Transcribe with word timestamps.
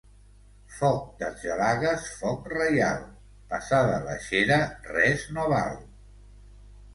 Foc 0.75 1.01
d'argelagues, 1.19 2.07
foc 2.21 2.49
reial, 2.53 3.03
passada 3.53 4.01
la 4.07 4.17
xera 4.29 4.59
res 4.95 5.29
no 5.37 5.47
val. 5.55 5.79